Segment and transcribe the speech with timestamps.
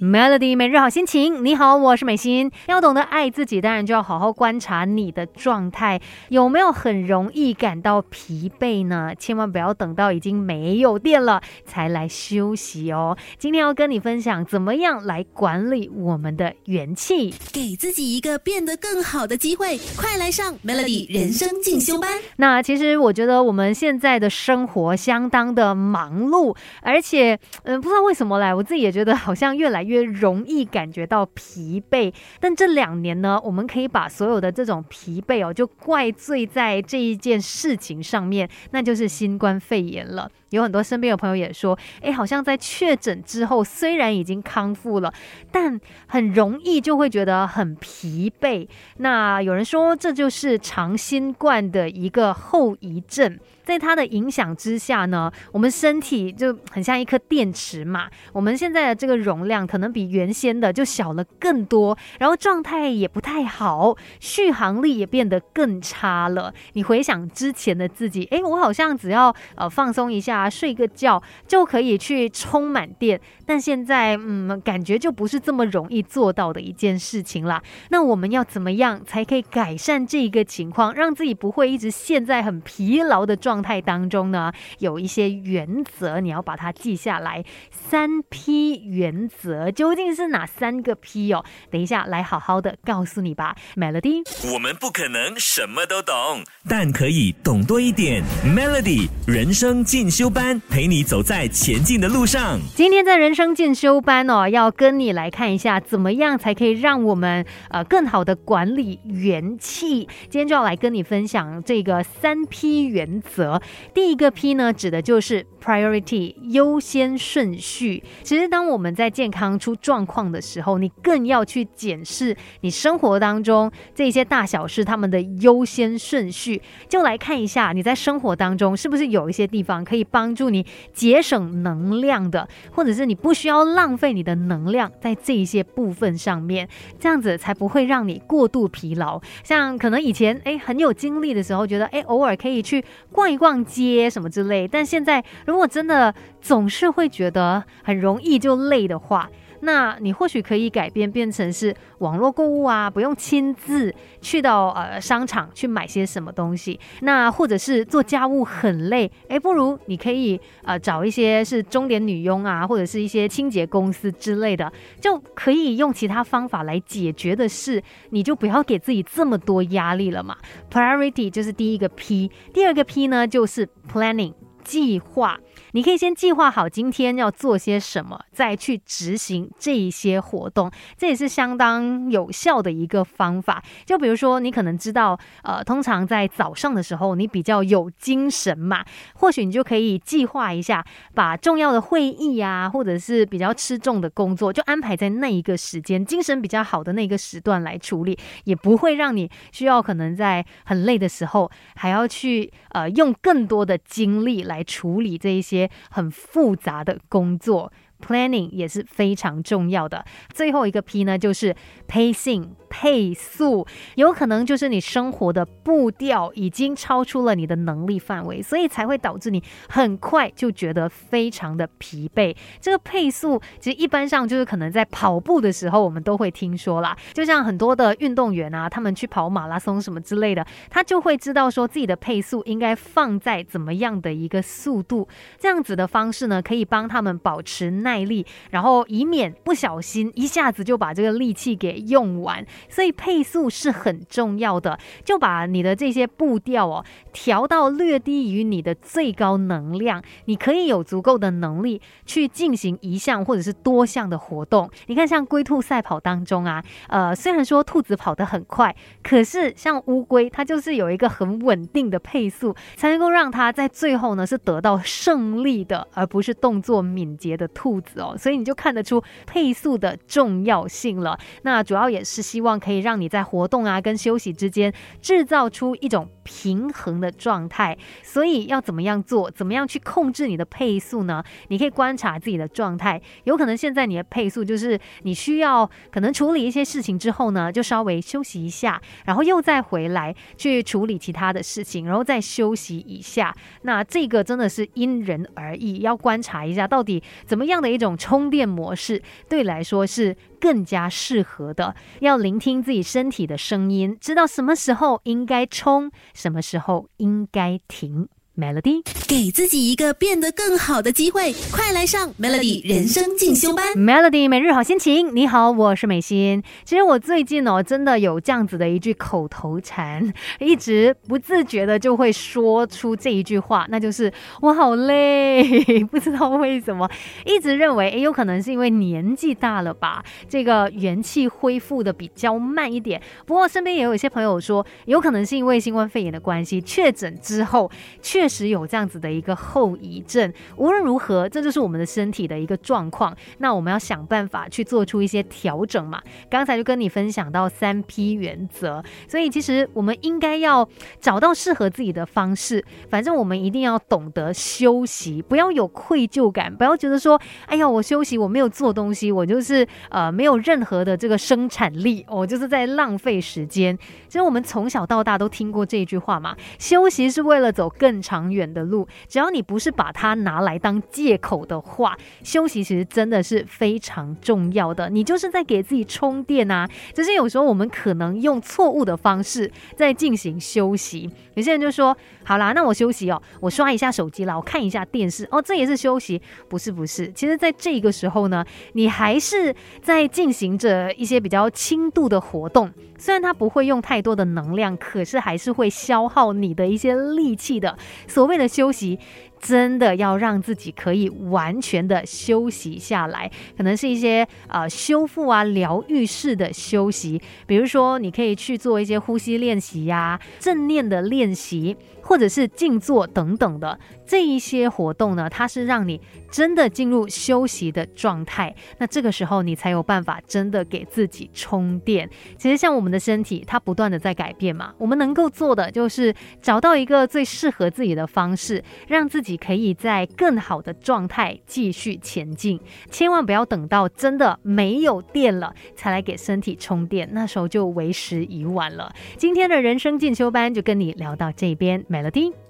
[0.00, 2.52] Melody 每日好心情，你好，我是美心。
[2.68, 9.12] 要懂得爱自己，当然就要好好观察你的状态，有没有很容易感到疲惫呢？
[9.18, 13.18] 千万不要等到已经没有电了才来休息哦。
[13.38, 19.76] 今天要跟你分享怎么样来管理我们的元气，给自己一个变得更好的机会。
[19.96, 22.08] 快来上 Melody 人生进修班。
[22.36, 29.87] 那其实我觉得我们现在的生活相当的忙碌，而且嗯，不知道为什么来，我自己也觉得好像越来。
[29.87, 40.30] 越容易感觉到疲惫，但这两年呢，我们可以把所有的这种疲惫哦，就怪罪在这一件事情上面，那就是新冠肺炎了。
[40.50, 45.12] 有很多身边的朋友也说，哎，好像在确诊之后，虽然已经康复了，
[45.50, 48.66] 但很容易就会觉得很疲惫。
[48.98, 53.38] 那有人说，这就是长新冠的一个后遗症。
[53.62, 58.08] 在它的影响之下呢，我们身体就很像一颗电池嘛。
[58.32, 66.54] 我们现在的这个容量可能比原先的就小了更多，然后状态也不太好，续航力也变得更差了。
[66.72, 77.62] 你回想之前的自己，哎，我好像只要呃放松一下，啊睡个觉就可以去充满电，但现在嗯，感觉就不是这么容易做到的一件事情啦。
[77.90, 83.48] 那我们要怎么样才可以改善这一个情况，让自己不会一直陷在很疲劳的状？
[83.48, 87.42] 状态当中呢，有一些原则，你要把它记下来。
[87.72, 91.44] 三 P 原则究竟是哪三个 P 哦？
[91.70, 93.56] 等一下来好好的告诉你吧。
[93.74, 98.22] Melody，我们不可能什么都懂，但可以懂多一点。
[98.44, 102.58] Melody 人生进修班陪你走在前进的路上。
[102.74, 110.08] 今天在人生进修班哦，要跟你来看一下，怎么样才可以让我们呃更好的管理元气。
[110.28, 113.60] 今天就要来跟你分享这个三 P 原则。
[113.92, 118.02] 第一个 P 呢，指的就是 priority 优先顺序。
[118.22, 126.62] 其实，当我们在健康出状况的时候，你更要去检视你生活当中这些大小事，他们的优先顺序。
[126.88, 136.68] 就来看一下你在生活当中是不是有一些地方可以帮帮助你节省能量的，或者是你不需要浪费你的能量在这一些部分上面，
[137.00, 139.20] 这样子才不会让你过度疲劳。
[139.42, 143.38] 像可能以前哎很有精力的时候，觉得哎偶尔可以去逛一。
[143.38, 149.30] 逛街什么之类，但现在如果真的总是会觉得很容易就累的话。
[149.60, 156.78] 那你或许可以改变，变成是网络购物啊，不用亲自去到呃商场去买些什么东西。
[157.00, 170.36] 那或者是做家务很累，哎，不如你可以呃找一些是钟点女佣啊，或者是一些清洁公司之类的，就可以用其他方法来解决的事，你就不要给自己这么多压力了嘛。
[170.70, 175.38] Priority 就是第一个 P，第二个 P 呢就是 Planning 计划。
[175.72, 183.62] 你可以先计划好今天要做些什么，再去执行这一些活动，这也是相当有效的一个方法。
[183.84, 188.84] 就比如说，你可能知道，呃，通常在早上的时候你比较有精神嘛，
[189.14, 190.84] 或许你就可以计划一下，
[191.14, 205.57] 把重要的会议啊，或者是比较吃重的工作，就安排在那一个时间，精神比较好的那个时段来处理，也不会让你需要可能在很累的时候还要去呃用更多的精力来处理这一些。
[205.90, 207.72] 很复杂的工作。
[208.04, 210.04] Planning 也是非常重要的。
[210.32, 211.54] 最后一个 P 呢，就是
[211.88, 213.66] pacing 配速，
[213.96, 222.36] 有可能就是你生活的步调已经超出了你的能力范围，所以才会导致你很快就觉得非常的疲惫。
[222.60, 226.96] 这个配速其实一般上就是可能在跑步的时候，我们都会听说啦。
[227.12, 237.98] 就像很多的运动员啊，他们去跑马拉松什么之类的，他就会知道说自己的配速应该放在怎么样的一个速度，这样子的方式呢，可以帮他们保持耐。
[238.08, 244.78] 力，然后以免不小心一下子就把这个力气给用完，所以配速是很重要的。
[245.04, 254.70] 就把你的这些步调哦调到略低于你的最高能量，你可以有足够的能力去进行一项或者是多项的活动。
[254.86, 267.77] 你看，像龟兔赛跑当中啊，呃，虽然说兔子跑得很快，可是像乌龟，它就是有一个很稳定的配速，才能够让它在最后呢是得到胜利的，而不是动作敏捷的兔。
[267.96, 271.18] 哦，所以你就看得出配速的重要性了。
[271.42, 276.08] 那主要也是希望可以让你在活动啊跟休息之间制造出一种。
[276.28, 277.74] 平衡的状态。
[278.02, 279.30] 所以要怎么样做？
[279.30, 281.24] 怎么样去控制你的配速呢？
[281.48, 293.34] 你可以观察自己的状态，有可能现在你的配速就是你需要可能处理一些事情之后呢，就稍微休息一下，然后又再回来去处理其他的事情，然后再休息一下。
[293.62, 301.74] 那这个真的是因人而异，要观察一下到底怎么样的一种充电模式对来说是更加适合的。
[302.00, 308.08] 要聆听自己身体的声音，知道什么时候应该冲，什么时候应该停。
[308.38, 313.72] Melody，给自己一个变得更好的机会，快来上 Melody 人生进修班。
[313.74, 316.40] Melody 每日好心情，你好，我是美心。
[316.64, 325.42] 其实我最近哦，真的有这样子的一句口头禅，一直不自觉的就会说出这一句话，那就是我好累，
[325.90, 326.88] 不知道为什么，
[327.26, 333.02] 一直认为诶，有可能是因为年纪大了吧，这个元气恢复的比较慢一点。
[333.26, 337.68] 不过身边也有一些朋友说，有可能是因为新冠肺炎的关系，确诊之后
[338.00, 338.27] 确。
[338.28, 343.16] 实有这样子的一个后遗症，无论如何，这就是我们的身体的一个状况。
[343.38, 346.02] 那我们要想办法去做出一些调整嘛。
[346.28, 350.68] 刚才就跟你分享到三 P 原则，所以其实我们应该要
[351.00, 352.64] 找到适合自己的方式。
[352.90, 363.76] 反正我们一定要懂得休息，不要有愧疚感，不要觉得说，哎呀，我休息我没有做东西，我就是呃没有任何的这个生产力，我就是在浪费时间。
[364.08, 368.17] 其实我们从小到大都听过这句话嘛，休息是为了走更长。
[368.18, 374.90] 长远的路，只要你不是把它拿来当借口的话，休息其实真的是非常重要的。
[374.90, 376.68] 你就是在给自己充电啊！
[376.92, 381.08] 只是有时候我们可能用错误的方式在进行休息。
[381.34, 386.20] 有些人就说：“好啦，那我休息哦，我刷一下手机啦，我看一下电视哦，这也是休息。”
[386.50, 392.68] 不是不是，其实在这个时候呢，你还是在进行着一些比较轻度的活动。
[393.00, 397.78] 虽然它不会用太多的能量，可是还是会消耗你的一些力气的。
[398.08, 398.98] 所谓的休息。
[399.40, 416.00] 真的要让自己可以完全的休息下来，可能是一些呃修复啊、疗愈式的休息，比如说你可以去做一些呼吸练习呀、正念的练习，或者是静坐等等的这一些活动呢，它是让你
[416.32, 418.52] 真的进入休息的状态。
[418.78, 422.10] 那这个时候你才有办法真的给自己充电。
[422.36, 426.12] 其实像我们的身体，它不断的在改变嘛，我们能够做的就是
[426.42, 429.27] 找到一个最适合自己的方式，让自己。
[429.36, 432.58] 可以在更好的状态继续前进，
[432.90, 438.92] 千万不要等到真的没有电了才来给身体充电，那时候就为时已晚了。
[439.16, 442.47] 今天的人生进修班就跟你聊到这边，Melody。